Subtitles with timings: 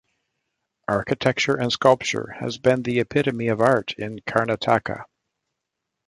[0.87, 5.03] Architecture and Sculpture has been the epitome of art in Karnataka.